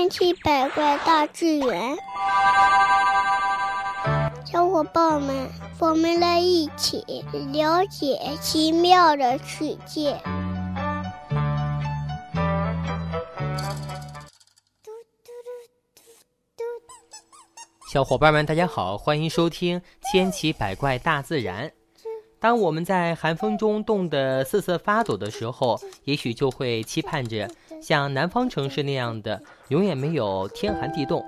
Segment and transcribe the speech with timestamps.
[0.00, 1.94] 千奇百怪大自然，
[4.46, 5.46] 小伙伴们，
[5.78, 7.04] 我们来一起
[7.52, 10.18] 了解奇妙的世界。
[17.92, 19.78] 小伙伴们，大家好，欢迎收听
[20.10, 21.68] 《千奇百怪大自然》。
[22.40, 27.46] 当我们在寒风中冻得瑟瑟发抖的时候，也许就会期盼着
[27.82, 31.22] 像南方城市那样的永远没有天寒地冻。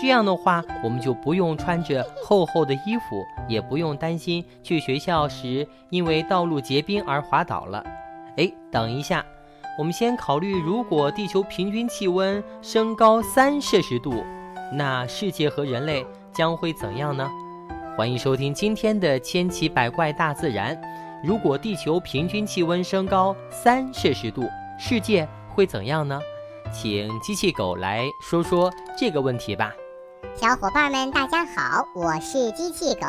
[0.00, 7.84] 这样的话，我们就不用穿着厚厚的衣服，也不用担心去学校时因为道路结冰而滑倒了。
[8.36, 9.26] 哎，等一下，
[9.76, 14.22] 我们先考虑，如果地球平均气温升高三摄氏度，
[14.72, 17.28] 那世界和人类将会怎样呢？
[17.94, 20.80] 欢迎收听今天的千奇百怪大自然。
[21.22, 26.18] 如果地球平均气温升高三摄氏度，世界会怎样呢？
[26.72, 29.74] 请机器狗来说说这个问题吧。
[30.34, 33.06] 小伙伴们，大家好，我是机器狗。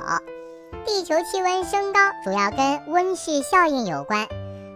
[0.85, 4.27] 地球气温升高主要跟温室效应有关。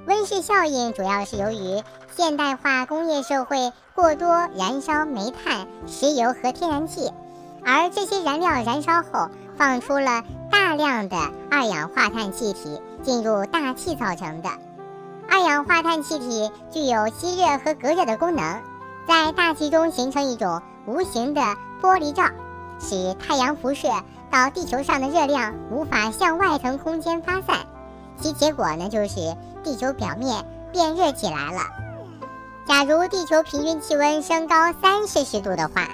[0.06, 1.84] 温室效应主要是由于
[2.16, 7.12] 现代化工业社会过多燃烧煤炭、石油和天然气，
[7.66, 9.30] 而这些燃料燃烧后。
[9.58, 11.18] 放出了大量的
[11.50, 14.50] 二氧化碳气体进入大气造成的。
[15.30, 18.62] 二氧化碳气体具有吸热和隔热的功能，
[19.08, 21.42] 在大气中形成一种无形的
[21.82, 22.24] 玻璃罩，
[22.80, 23.90] 使太阳辐射
[24.30, 27.58] 到地球上的热量无法向外层空间发散。
[28.20, 31.62] 其结果呢，就是地球表面变热起来了。
[32.66, 35.88] 假如地球平均气温升高三摄氏度的话，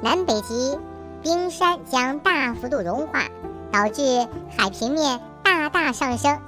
[0.00, 0.78] 南北极。
[1.26, 3.24] 冰山将大幅度融化，
[3.72, 6.38] 导致海平面大大上升，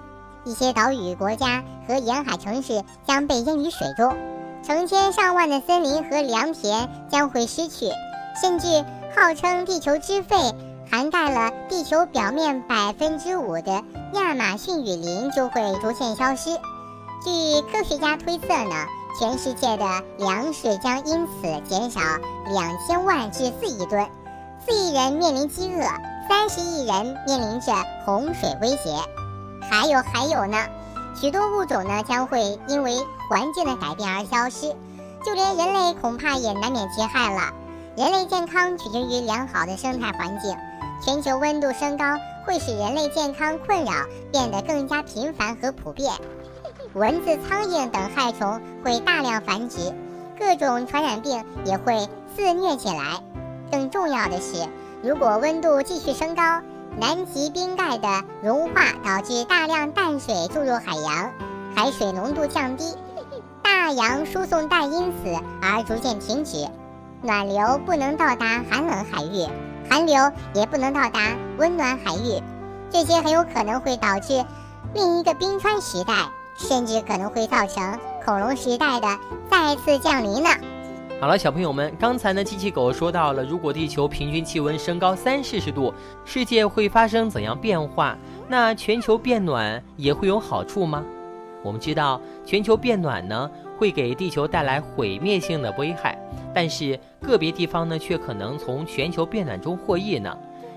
[0.45, 4.17] 一些岛屿国家和沿海城市将被淹于水中，
[4.63, 7.87] 成千上万的森林和良田将会失去，
[8.41, 8.85] 甚至
[9.17, 10.37] 号称地球之肺、
[10.89, 16.51] 涵盖了地球表面百分之五的亚马逊雨林就会逐渐消失。
[17.25, 18.87] 据科学家推测呢，
[19.19, 19.85] 全世界的
[20.19, 22.01] 粮食将因此减少
[22.53, 24.07] 两千万至四亿吨。
[24.67, 25.81] 四亿人面临饥饿，
[26.29, 27.73] 三十亿人面临着
[28.05, 28.91] 洪水威胁，
[29.71, 30.59] 还有还有呢，
[31.15, 32.97] 许多物种呢将会因为
[33.31, 34.75] 环境的改变而消失，
[35.25, 37.53] 就连人类恐怕也难免其害了。
[37.97, 40.57] 人类健康取决于良好的生态环境，
[41.05, 42.05] 全球温度升高
[42.47, 43.93] 会使人类健康困扰
[44.33, 46.13] 变得更加频繁和普遍，
[46.95, 49.95] 蚊子、苍蝇等害虫会大量繁殖，
[50.39, 53.21] 各种传染病也会肆虐起来。
[53.71, 54.67] 更重要的是，
[55.03, 56.61] 如果温度继续升高，
[56.99, 58.09] 南极冰盖的
[58.43, 61.31] 融化导致大量淡水注入海洋，
[61.75, 62.85] 海水浓度降低，
[63.63, 66.67] 大洋输送带因此而逐渐停止，
[67.23, 69.47] 暖流不能到达寒冷海域，
[69.89, 71.21] 寒流也不能到达
[71.59, 72.43] 温暖海域，
[72.91, 74.45] 这些很有可能会导致
[74.95, 76.15] 另一个冰川时代，
[76.57, 79.07] 甚至可能会造成恐龙时代的
[79.51, 80.51] 再次降临呢。
[81.21, 85.93] 好了，小朋友们，刚才呢，机器狗说到了，如果地球平均气温升高三摄氏度，
[86.25, 88.17] 世界会发生怎样变化？
[88.47, 91.05] 那全球变暖也会有好处吗？
[91.65, 96.17] 我们知道，全球变暖呢，会给地球带来毁灭性的危害，
[96.55, 100.33] 但是个别地方呢，却可能从全球变暖中获益呢。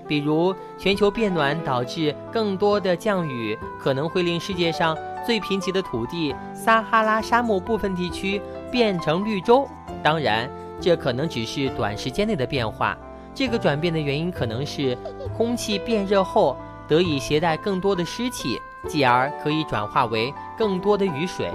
[0.08, 9.68] 比如，全球变暖导致更多的降雨，可能会令世界上最贫瘠的土地撒哈拉沙漠部分地区变成绿洲。
[10.02, 10.50] 当然，
[10.80, 12.98] 这可能只是短时间内的变化。
[13.34, 14.98] 这个转变的原因可能是
[15.36, 16.56] 空气变热后
[16.88, 21.50] 得以携带更多的湿气，继而可以转化为更多的雨水。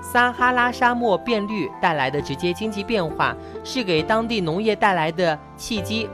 [0.00, 6.08] 撒哈拉沙漠变绿带来的直接经济变化是给当地农业带来的契机。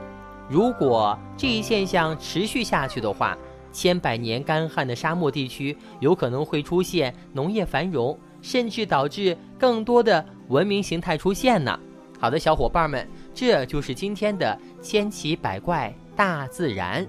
[0.49, 3.37] 如果这一现象持续下去的话，
[3.71, 10.23] 千百年干旱的沙漠地区有可能会出现农业繁荣，甚至导致更多的。
[10.47, 11.79] 文明形态出现呢。
[12.19, 17.05] 好的，小伙伴们，这就是今天的千奇百怪大自然。